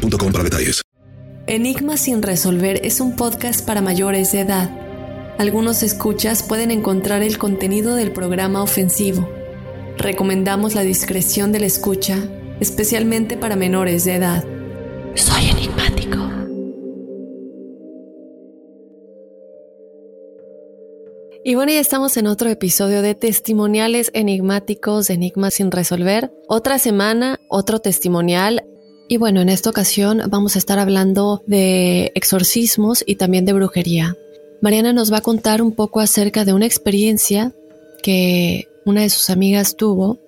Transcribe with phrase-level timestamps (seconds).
[0.00, 0.82] detalles.
[1.46, 4.70] Enigma sin resolver es un podcast para mayores de edad.
[5.38, 9.28] Algunos escuchas pueden encontrar el contenido del programa ofensivo.
[9.96, 12.18] Recomendamos la discreción de la escucha,
[12.60, 14.44] especialmente para menores de edad.
[15.14, 16.18] Soy enigmático.
[21.42, 26.30] Y bueno, ya estamos en otro episodio de testimoniales enigmáticos, enigmas sin resolver.
[26.48, 28.62] Otra semana, otro testimonial.
[29.12, 34.16] Y bueno, en esta ocasión vamos a estar hablando de exorcismos y también de brujería.
[34.62, 37.52] Mariana nos va a contar un poco acerca de una experiencia
[38.04, 40.20] que una de sus amigas tuvo.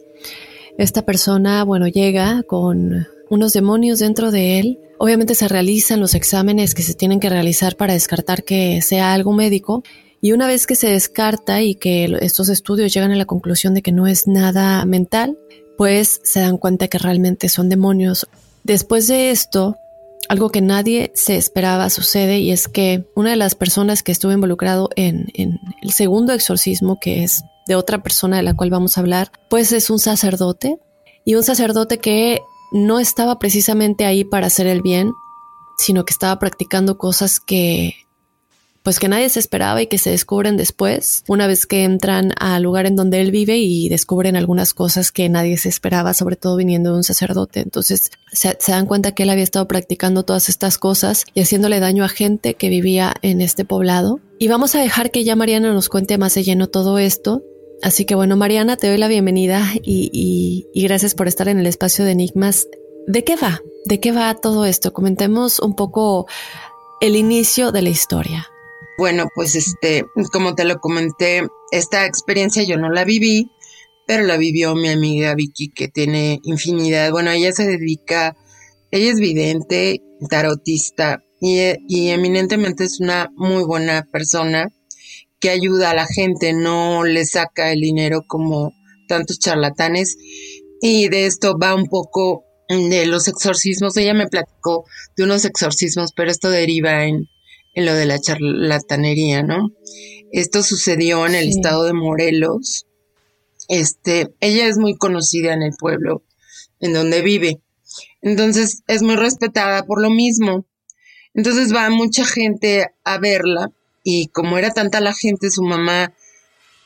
[0.79, 4.81] Esta persona, bueno, llega con unos demonios dentro de él.
[4.99, 9.33] Obviamente se realizan los exámenes que se tienen que realizar para descartar que sea algo
[9.33, 9.85] médico.
[10.21, 13.83] Y una vez que se descarta y que estos estudios llegan a la conclusión de
[13.83, 15.39] que no es nada mental,
[15.79, 18.27] pues se dan cuenta que realmente son demonios
[18.65, 19.77] Después de esto,
[20.29, 24.33] algo que nadie se esperaba sucede y es que una de las personas que estuvo
[24.33, 29.01] involucrado en, el segundo exorcismo, que es de otra persona de la cual vamos a
[29.01, 30.79] hablar, pues es un sacerdote.
[31.25, 32.41] Y un sacerdote que
[32.73, 35.13] no estaba precisamente ahí para hacer el bien,
[35.79, 37.95] sino que estaba practicando cosas que
[38.83, 42.63] pues que nadie se esperaba y que se descubren después, una vez que entran al
[42.63, 46.57] lugar en donde él vive y descubren algunas cosas que nadie se esperaba, sobre todo
[46.57, 47.61] viniendo de un sacerdote.
[47.61, 52.05] Entonces se, dan cuenta que él había estado practicando todas estas cosas y haciéndole daño
[52.05, 54.21] a gente que vivía en este poblado.
[54.39, 57.43] Y vamos a dejar que ya Mariana nos cuente más de lleno todo esto.
[57.83, 61.67] Así que bueno, Mariana, te doy la bienvenida y, y gracias por estar en el
[61.67, 62.67] espacio de Enigmas.
[63.07, 63.61] ¿De qué va?
[63.85, 64.93] ¿De qué va todo esto?
[64.93, 66.27] Comentemos un poco
[67.01, 68.52] el inicio de la historia.
[68.99, 73.51] Bueno, pues este, como te lo comenté, esta experiencia yo no la viví,
[74.07, 77.11] pero la vivió mi amiga Vicky, que tiene infinidad.
[77.11, 78.37] Bueno, ella se dedica,
[78.91, 81.59] ella es vidente, tarotista y,
[81.89, 84.69] y eminentemente es una muy buena persona
[85.41, 88.73] que ayuda a la gente, no le saca el dinero como
[89.09, 90.17] tantos charlatanes.
[90.81, 93.97] Y de esto va un poco de los exorcismos.
[93.97, 94.85] Ella me platicó
[95.17, 97.27] de unos exorcismos, pero esto deriva en
[97.75, 99.71] en lo de la charlatanería, ¿no?
[100.33, 102.87] Esto sucedió en el estado de Morelos.
[103.69, 106.23] Este, ella es muy conocida en el pueblo
[106.81, 107.61] en donde vive.
[108.21, 110.67] Entonces es muy respetada por lo mismo.
[111.35, 113.71] Entonces va mucha gente a verla
[114.05, 116.13] y como era tanta la gente, su mamá,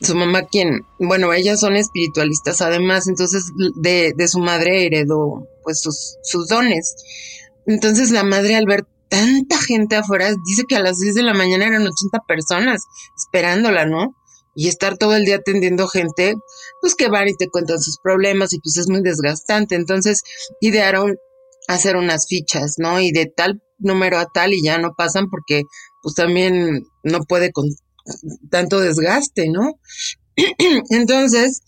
[0.00, 3.44] su mamá quien, bueno, ellas son espiritualistas además, entonces
[3.80, 6.94] de, de su madre heredó pues sus, sus dones.
[7.66, 8.86] Entonces la madre al ver
[9.16, 12.82] tanta gente afuera, dice que a las 10 de la mañana eran 80 personas
[13.16, 14.14] esperándola, ¿no?
[14.54, 16.34] Y estar todo el día atendiendo gente,
[16.80, 19.74] pues que van y te cuentan sus problemas y pues es muy desgastante.
[19.74, 20.22] Entonces
[20.60, 21.16] idearon
[21.68, 23.00] hacer unas fichas, ¿no?
[23.00, 25.64] Y de tal número a tal y ya no pasan porque
[26.02, 27.66] pues también no puede con
[28.50, 29.78] tanto desgaste, ¿no?
[30.90, 31.60] Entonces,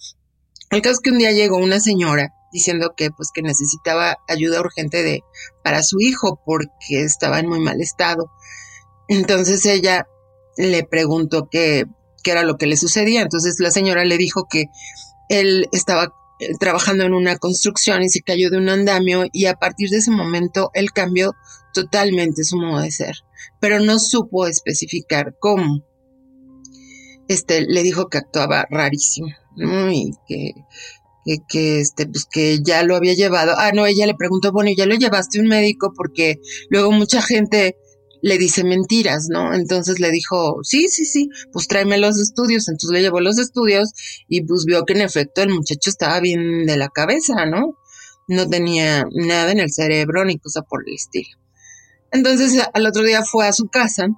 [0.71, 4.61] el caso es que un día llegó una señora diciendo que pues que necesitaba ayuda
[4.61, 5.23] urgente de
[5.63, 8.31] para su hijo porque estaba en muy mal estado.
[9.09, 10.07] Entonces ella
[10.57, 11.85] le preguntó qué,
[12.23, 13.23] qué era lo que le sucedía.
[13.23, 14.67] Entonces la señora le dijo que
[15.29, 19.55] él estaba eh, trabajando en una construcción y se cayó de un andamio y a
[19.55, 21.35] partir de ese momento él cambió
[21.75, 23.17] totalmente su modo de ser,
[23.61, 25.85] pero no supo especificar cómo.
[27.29, 29.29] Este le dijo que actuaba rarísimo,
[29.93, 30.53] y que
[31.49, 33.55] que, este, pues que ya lo había llevado.
[33.57, 36.37] Ah, no, ella le preguntó, bueno, ya lo llevaste a un médico porque
[36.71, 37.77] luego mucha gente
[38.23, 39.55] le dice mentiras, ¿no?
[39.55, 42.69] Entonces le dijo, sí, sí, sí, pues tráeme los estudios.
[42.69, 43.93] Entonces le llevó los estudios
[44.29, 47.77] y pues vio que en efecto el muchacho estaba bien de la cabeza, ¿no?
[48.27, 51.39] No tenía nada en el cerebro ni cosa por el estilo.
[52.11, 54.09] Entonces al otro día fue a su casa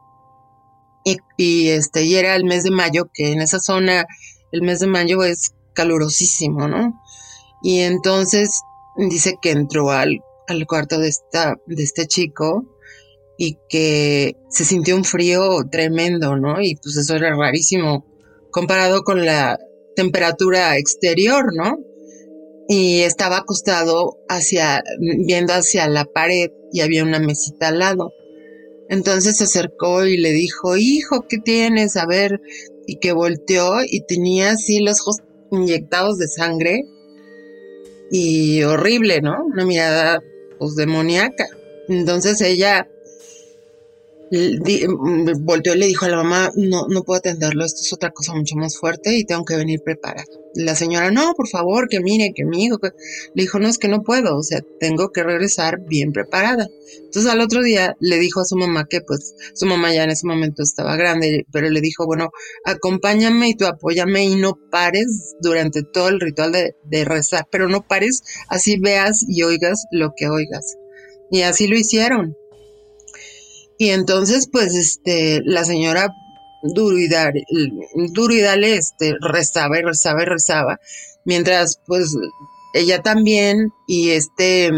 [1.05, 4.07] y, y este, y era el mes de mayo, que en esa zona
[4.53, 7.01] el mes de mayo es calurosísimo, ¿no?
[7.63, 8.61] Y entonces
[8.97, 12.67] dice que entró al, al cuarto de, esta, de este chico
[13.39, 16.61] y que se sintió un frío tremendo, ¿no?
[16.61, 18.05] Y pues eso era rarísimo
[18.51, 19.59] comparado con la
[19.97, 21.79] temperatura exterior, ¿no?
[22.69, 28.13] Y estaba acostado hacia, viendo hacia la pared y había una mesita al lado.
[28.91, 31.97] Entonces se acercó y le dijo, hijo, ¿qué tienes?
[31.97, 32.41] A ver,
[32.87, 35.17] y que volteó y tenía así los ojos
[35.51, 36.85] inyectados de sangre
[38.11, 39.45] y horrible, ¿no?
[39.45, 40.23] Una mirada
[40.59, 41.47] pues demoníaca.
[41.89, 42.89] Entonces ella
[44.33, 48.11] Mm, volteó y le dijo a la mamá, no, no puedo atenderlo, esto es otra
[48.11, 50.25] cosa mucho más fuerte y tengo que venir preparada.
[50.55, 52.79] La señora, no, por favor, que mire, que mi hijo,
[53.35, 56.69] le dijo, no, es que no puedo, o sea, tengo que regresar bien preparada.
[57.05, 60.11] Entonces al otro día le dijo a su mamá que pues su mamá ya en
[60.11, 62.31] ese momento estaba grande, pero le dijo, bueno,
[62.65, 67.87] acompáñame y tú apóyame y no pares durante todo el ritual de rezar, pero no
[67.87, 70.77] pares, así veas y oigas lo que oigas.
[71.33, 72.37] Y así lo hicieron.
[73.81, 76.15] Y entonces, pues, este, la señora
[76.63, 80.81] duro y dale, este, rezaba y rezaba y rezaba,
[81.25, 82.15] mientras, pues,
[82.75, 84.71] ella también y este,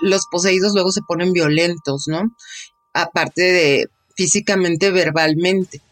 [0.00, 2.34] los poseídos luego se ponen violentos, ¿no?
[2.94, 5.82] Aparte de físicamente, verbalmente.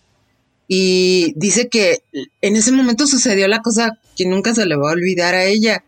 [0.67, 2.03] Y dice que
[2.41, 5.85] en ese momento sucedió la cosa que nunca se le va a olvidar a ella,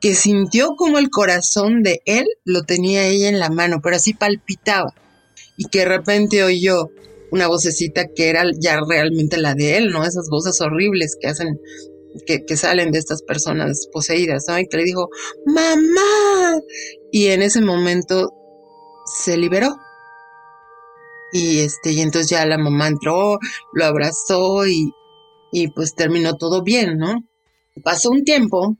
[0.00, 4.14] que sintió como el corazón de él lo tenía ella en la mano, pero así
[4.14, 4.94] palpitaba
[5.56, 6.90] y que de repente oyó
[7.30, 10.04] una vocecita que era ya realmente la de él, ¿no?
[10.04, 11.60] Esas voces horribles que hacen,
[12.26, 14.58] que, que salen de estas personas poseídas, ¿no?
[14.58, 15.08] Y que le dijo,
[15.46, 16.60] mamá.
[17.10, 18.32] Y en ese momento
[19.04, 19.74] se liberó.
[21.32, 23.38] Y este, y entonces ya la mamá entró,
[23.72, 24.92] lo abrazó y,
[25.50, 27.28] y pues terminó todo bien, ¿no?
[27.82, 28.76] Pasó un tiempo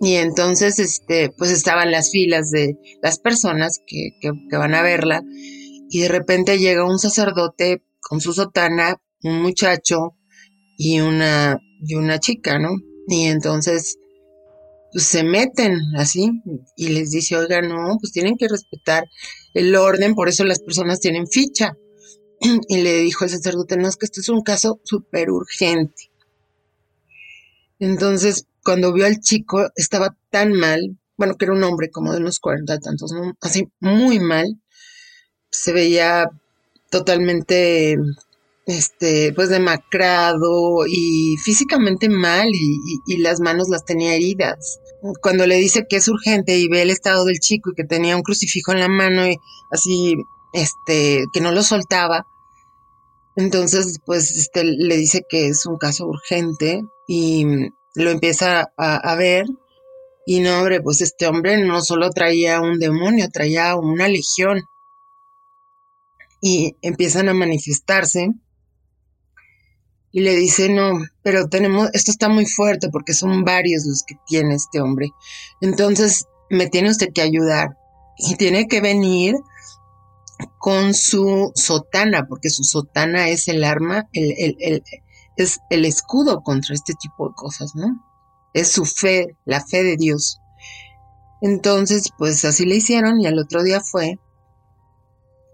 [0.00, 4.82] y entonces, este, pues estaban las filas de las personas que, que, que van a
[4.82, 5.22] verla
[5.90, 10.14] y de repente llega un sacerdote con su sotana, un muchacho
[10.78, 12.70] y una, y una chica, ¿no?
[13.08, 13.98] Y entonces
[14.92, 16.30] pues, se meten así
[16.76, 19.04] y les dice, oiga, no, pues tienen que respetar
[19.52, 21.76] el orden, por eso las personas tienen ficha.
[22.68, 26.12] Y le dijo el sacerdote, no, es que esto es un caso súper urgente.
[27.80, 32.20] Entonces, cuando vio al chico, estaba tan mal, bueno, que era un hombre como de
[32.20, 33.34] unos cuarenta tantos, ¿no?
[33.40, 34.60] así muy mal,
[35.50, 36.30] se veía
[36.90, 37.96] totalmente
[38.66, 44.80] este, pues demacrado y físicamente mal y, las manos las tenía heridas.
[45.20, 48.16] Cuando le dice que es urgente y ve el estado del chico y que tenía
[48.16, 49.36] un crucifijo en la mano y
[49.70, 50.16] así,
[50.52, 52.26] este, que no lo soltaba,
[53.36, 57.44] entonces pues este, le dice que es un caso urgente y
[57.94, 59.46] lo empieza a, a ver
[60.26, 64.62] y no, hombre, pues este hombre no solo traía un demonio, traía una legión
[66.40, 68.30] y empiezan a manifestarse.
[70.12, 74.16] Y le dice, no, pero tenemos, esto está muy fuerte porque son varios los que
[74.26, 75.10] tiene este hombre.
[75.60, 77.76] Entonces, me tiene usted que ayudar.
[78.16, 79.36] Y tiene que venir
[80.58, 84.82] con su sotana, porque su sotana es el arma, el, el,
[85.36, 88.04] es el escudo contra este tipo de cosas, ¿no?
[88.52, 90.40] Es su fe, la fe de Dios.
[91.40, 94.18] Entonces, pues así le hicieron y al otro día fue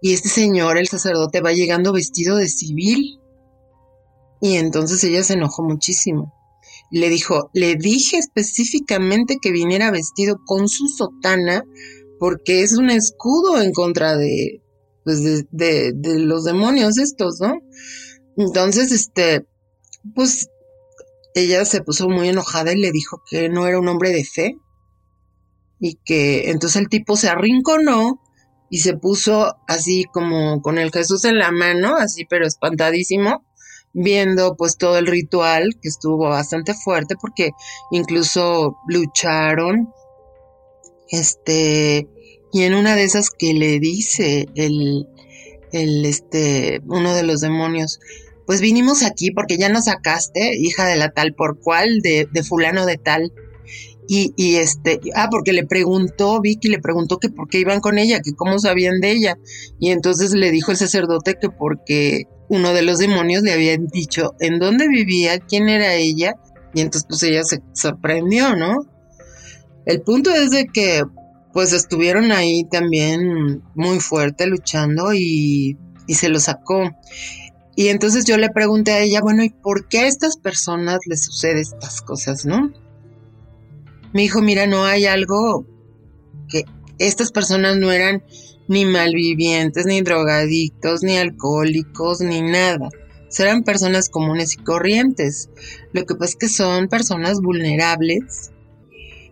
[0.00, 3.20] y este señor, el sacerdote, va llegando vestido de civil.
[4.40, 6.32] Y entonces ella se enojó muchísimo.
[6.90, 11.64] Le dijo, le dije específicamente que viniera vestido con su sotana
[12.18, 14.62] porque es un escudo en contra de,
[15.04, 17.60] pues de, los demonios estos, ¿no?
[18.36, 19.46] Entonces, este,
[20.14, 20.48] pues
[21.34, 24.58] ella se puso muy enojada y le dijo que no era un hombre de fe
[25.78, 28.20] y que entonces el tipo se arrinconó
[28.70, 33.44] y se puso así como con el Jesús en la mano, así pero espantadísimo,
[33.92, 37.50] viendo pues todo el ritual que estuvo bastante fuerte porque
[37.90, 39.92] incluso lucharon,
[41.10, 42.08] este,
[42.52, 45.06] y en una de esas que le dice el,
[45.72, 48.00] el, este, uno de los demonios,
[48.46, 52.42] pues vinimos aquí porque ya nos sacaste, hija de la tal por cual, de, de
[52.42, 53.32] fulano de tal,
[54.08, 57.98] y, y, este, ah, porque le preguntó, Vicky le preguntó que por qué iban con
[57.98, 59.38] ella, que cómo sabían de ella.
[59.80, 64.34] Y entonces le dijo el sacerdote que porque uno de los demonios le había dicho
[64.40, 66.34] en dónde vivía, quién era ella.
[66.74, 68.76] Y entonces pues ella se sorprendió, ¿no?
[69.86, 71.02] El punto es de que
[71.52, 76.90] pues estuvieron ahí también muy fuerte luchando y, y se lo sacó.
[77.74, 81.24] Y entonces yo le pregunté a ella, bueno, ¿y por qué a estas personas les
[81.24, 82.72] sucede estas cosas, no?
[84.16, 85.66] Me dijo, mira, no hay algo
[86.48, 86.64] que
[86.98, 88.24] estas personas no eran
[88.66, 92.88] ni malvivientes, ni drogadictos, ni alcohólicos, ni nada.
[93.38, 95.50] Eran personas comunes y corrientes.
[95.92, 98.52] Lo que pasa es que son personas vulnerables.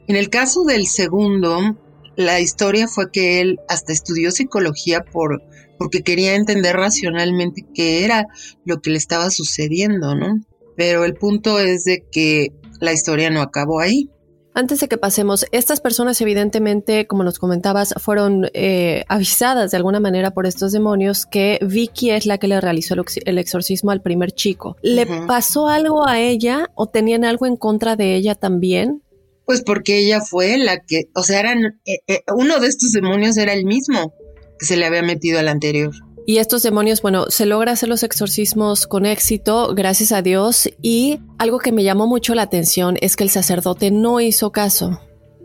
[0.06, 1.78] En el caso del segundo,
[2.16, 5.42] la historia fue que él hasta estudió psicología por,
[5.78, 8.26] porque quería entender racionalmente qué era
[8.66, 10.44] lo que le estaba sucediendo, ¿no?
[10.76, 12.48] Pero el punto es de que
[12.80, 14.10] la historia no acabó ahí.
[14.56, 19.98] Antes de que pasemos, estas personas evidentemente, como nos comentabas, fueron eh, avisadas de alguna
[19.98, 24.30] manera por estos demonios que Vicky es la que le realizó el, exorcismo al primer
[24.30, 24.76] chico.
[24.80, 29.02] ¿Le pasó algo a ella o tenían algo en contra de ella también?
[29.44, 33.36] Pues porque ella fue la que, o sea, eran, eh, eh, uno de estos demonios
[33.36, 34.14] era el mismo
[34.56, 35.92] que se le había metido al anterior.
[36.26, 40.70] Y estos demonios, bueno, se logra hacer los exorcismos con éxito, gracias a Dios.
[40.80, 45.00] Y algo que me llamó mucho la atención es que el sacerdote no hizo caso.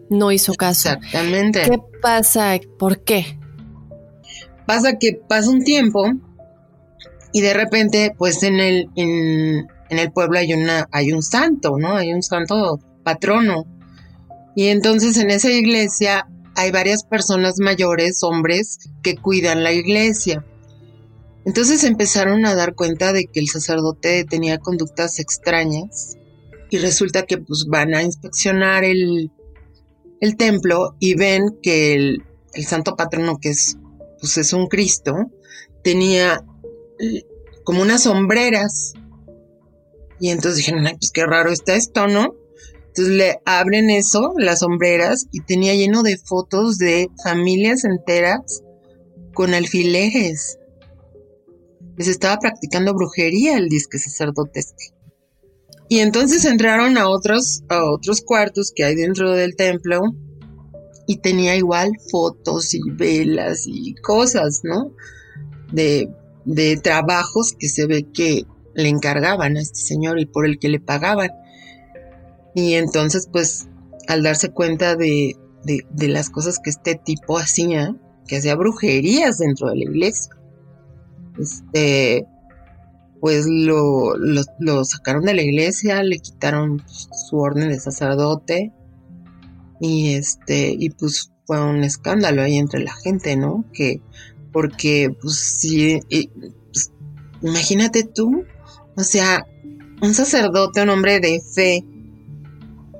[0.09, 0.89] No hizo caso.
[0.89, 1.63] Exactamente.
[1.63, 2.57] ¿Qué pasa?
[2.77, 3.38] ¿Por qué?
[4.65, 6.05] Pasa que pasa un tiempo
[7.31, 11.77] y de repente, pues en el, en, en el pueblo hay, una, hay un santo,
[11.77, 11.95] ¿no?
[11.95, 13.65] Hay un santo patrono.
[14.55, 20.45] Y entonces en esa iglesia hay varias personas mayores, hombres, que cuidan la iglesia.
[21.46, 26.17] Entonces empezaron a dar cuenta de que el sacerdote tenía conductas extrañas
[26.69, 29.31] y resulta que pues van a inspeccionar el,
[30.19, 33.77] el templo y ven que el, el, santo patrono que es
[34.19, 35.15] pues es un Cristo
[35.84, 36.43] tenía
[37.63, 38.93] como unas sombreras.
[40.19, 42.36] Y entonces dijeron ay pues qué raro está esto no
[42.89, 48.62] entonces le abren eso las sombreras y tenía lleno de fotos de familias enteras
[49.34, 50.58] con alfileres
[51.99, 54.93] les estaba practicando brujería el disque sacerdote este.
[55.89, 60.01] Y entonces entraron a otros, a otros cuartos que hay dentro del templo
[61.07, 64.93] y tenía igual fotos y velas y cosas, ¿no?
[65.73, 66.09] De,
[66.45, 70.69] de trabajos que se ve que le encargaban a este señor y por el que
[70.69, 71.31] le pagaban.
[72.55, 73.67] Y entonces, pues,
[74.07, 77.93] al darse cuenta de, de, de las cosas que este tipo hacía,
[78.25, 80.38] que hacía brujerías dentro de la iglesia,
[81.38, 82.25] este,
[83.19, 88.71] pues lo, lo, sacaron de la iglesia, le quitaron su orden de sacerdote
[89.81, 93.65] y este, y pues fue un escándalo ahí entre la gente, ¿no?
[93.74, 94.01] Que,
[94.51, 96.00] porque, pues sí,
[96.71, 96.91] pues,
[97.41, 98.45] imagínate tú,
[98.95, 99.45] o sea,
[100.01, 101.83] un sacerdote, un hombre de fe,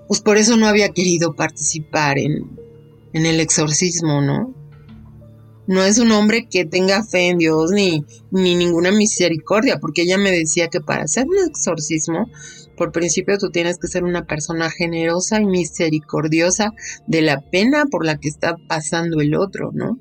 [0.08, 2.58] pues por eso no había querido participar en,
[3.14, 4.54] en el exorcismo, ¿no?
[5.70, 10.18] No es un hombre que tenga fe en Dios ni, ni ninguna misericordia, porque ella
[10.18, 12.28] me decía que para hacer un exorcismo,
[12.76, 16.72] por principio tú tienes que ser una persona generosa y misericordiosa
[17.06, 20.00] de la pena por la que está pasando el otro, ¿no?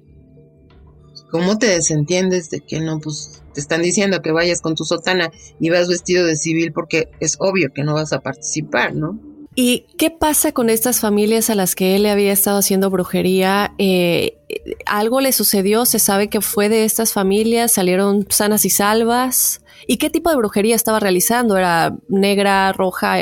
[1.31, 5.31] ¿Cómo te desentiendes de que no, pues te están diciendo que vayas con tu sotana
[5.61, 9.21] y vas vestido de civil porque es obvio que no vas a participar, ¿no?
[9.61, 13.75] ¿Y qué pasa con estas familias a las que él le había estado haciendo brujería?
[13.79, 14.39] Eh,
[14.87, 15.85] ¿Algo le sucedió?
[15.85, 17.73] ¿Se sabe que fue de estas familias?
[17.73, 19.61] ¿Salieron sanas y salvas?
[19.89, 21.57] ¿Y qué tipo de brujería estaba realizando?
[21.57, 23.17] ¿Era negra, roja?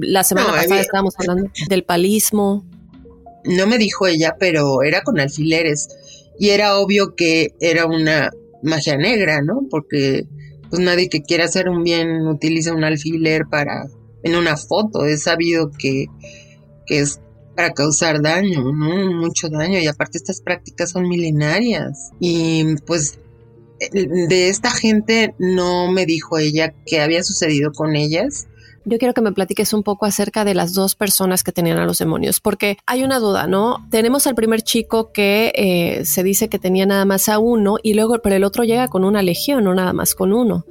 [0.00, 2.64] la semana pasada estábamos hablando del palismo.
[3.44, 5.90] No me dijo ella, pero era con alfileres.
[6.38, 8.30] Y era obvio que era una
[8.62, 9.66] magia negra, ¿no?
[9.68, 10.24] Porque
[10.70, 13.90] pues nadie que quiera hacer un bien utiliza un alfiler para
[14.26, 15.04] en una foto.
[15.04, 16.06] He sabido que,
[16.86, 17.20] que es
[17.54, 19.12] para causar daño, ¿no?
[19.12, 19.78] Mucho daño.
[19.78, 22.10] Y aparte estas prácticas son milenarias.
[22.20, 23.18] Y pues
[23.92, 28.46] de esta gente no me dijo ella qué había sucedido con ellas,
[28.86, 31.84] yo quiero que me platiques un poco acerca de las dos personas que tenían a
[31.84, 33.84] los demonios, porque hay una duda, ¿no?
[33.90, 37.94] Tenemos al primer chico que eh, se dice que tenía nada más a uno y
[37.94, 40.66] luego, pero el otro llega con una legión, no nada más con uno.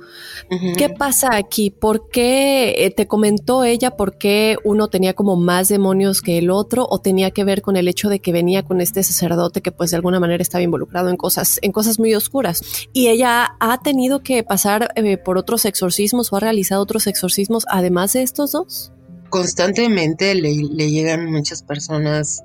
[0.77, 1.72] ¿Qué pasa aquí?
[1.72, 6.50] ¿Por qué eh, te comentó ella por qué uno tenía como más demonios que el
[6.50, 9.72] otro o tenía que ver con el hecho de que venía con este sacerdote que
[9.72, 12.62] pues de alguna manera estaba involucrado en cosas, en cosas muy oscuras?
[12.93, 17.65] Y ella ha tenido que pasar eh, por otros exorcismos o ha realizado otros exorcismos
[17.69, 18.91] además estos dos?
[19.29, 22.43] Constantemente le, llegan muchas personas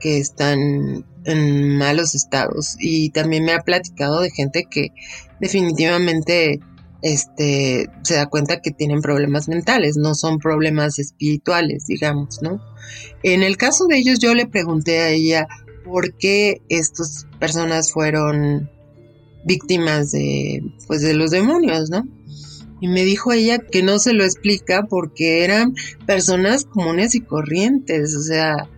[0.00, 4.92] que están en malos estados y también me ha platicado de gente que
[5.40, 6.60] definitivamente
[7.02, 12.60] este se da cuenta que tienen problemas mentales, no son problemas espirituales, digamos, ¿no?
[13.22, 15.48] En el caso de ellos yo le pregunté a ella
[15.84, 18.70] por qué estas personas fueron
[19.44, 22.06] víctimas de pues de los demonios, ¿no?
[22.80, 25.74] Y me dijo ella que no se lo explica porque eran
[26.06, 28.68] personas comunes y corrientes, o sea,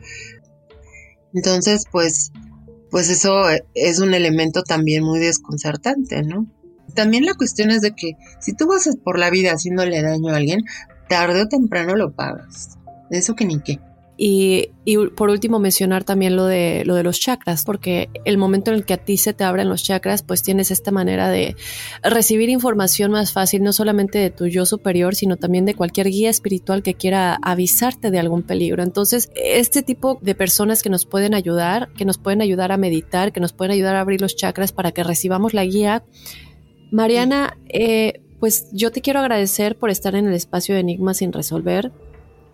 [1.34, 2.30] entonces pues,
[2.90, 6.46] pues eso es un elemento también muy desconcertante, ¿no?
[6.94, 10.36] También la cuestión es de que si tú vas por la vida haciéndole daño a
[10.36, 10.64] alguien,
[11.08, 12.78] tarde o temprano lo pagas.
[13.10, 13.78] Eso que ni qué.
[14.20, 14.70] Y,
[15.14, 18.84] por último mencionar también lo de, lo de los chakras, porque el momento en el
[18.84, 21.54] que a ti se te abren los chakras, pues tienes esta manera de
[22.02, 26.30] recibir información más fácil, no solamente de tu yo superior, sino también de cualquier guía
[26.30, 28.82] espiritual que quiera avisarte de algún peligro.
[28.82, 33.30] Entonces, este tipo de personas que nos pueden ayudar, que nos pueden ayudar a meditar,
[33.30, 36.02] que nos pueden ayudar a abrir los chakras para que recibamos la guía.
[36.90, 41.32] Mariana, eh, pues yo te quiero agradecer por estar en el espacio de Enigmas sin
[41.32, 41.92] resolver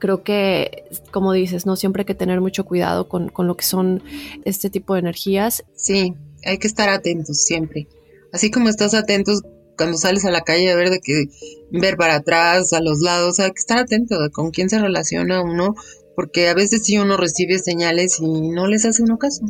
[0.05, 4.03] creo que, como dices, no siempre hay que tener mucho cuidado con, lo que son
[4.45, 5.65] este tipo de energías.
[5.75, 6.13] Sí,
[6.45, 7.89] hay que estar atentos siempre.
[8.31, 9.41] Así como estás atentos
[9.79, 11.29] cuando sales a la calle a ver de que
[11.71, 15.41] ver para atrás, a los lados, hay que estar atento de con quién se relaciona
[15.41, 15.75] uno,
[16.15, 19.47] porque a veces sí uno recibe señales y no les hace uno caso.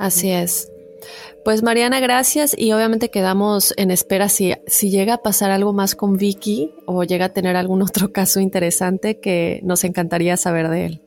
[0.00, 0.69] Así es.
[1.44, 5.94] Pues Mariana, gracias y obviamente quedamos en espera si, si llega a pasar algo más
[5.94, 10.86] con Vicky o llega a tener algún otro caso interesante que nos encantaría saber de
[10.86, 11.02] él.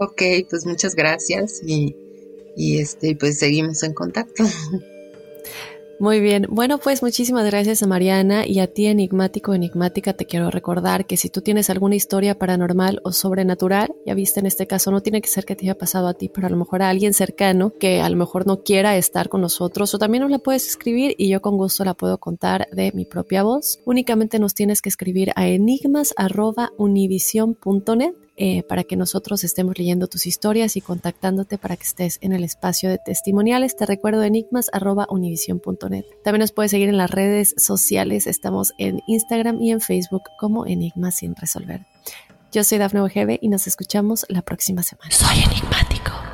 [0.00, 1.96] Ok, pues muchas gracias y,
[2.56, 4.44] y este, pues seguimos en contacto.
[6.00, 10.50] Muy bien, bueno pues muchísimas gracias a Mariana y a ti enigmático enigmática te quiero
[10.50, 14.90] recordar que si tú tienes alguna historia paranormal o sobrenatural, ya viste en este caso
[14.90, 16.88] no tiene que ser que te haya pasado a ti, pero a lo mejor a
[16.88, 20.40] alguien cercano que a lo mejor no quiera estar con nosotros o también nos la
[20.40, 23.78] puedes escribir y yo con gusto la puedo contar de mi propia voz.
[23.84, 30.76] Únicamente nos tienes que escribir a enigmas@univision.net eh, para que nosotros estemos leyendo tus historias
[30.76, 33.76] y contactándote para que estés en el espacio de testimoniales.
[33.76, 36.04] Te recuerdo enigmas.univision.net.
[36.24, 38.26] También nos puedes seguir en las redes sociales.
[38.26, 41.86] Estamos en Instagram y en Facebook como Enigmas sin resolver.
[42.52, 45.10] Yo soy Dafne Ojeve y nos escuchamos la próxima semana.
[45.10, 46.33] Soy enigmático.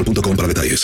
[0.35, 0.79] para detalles.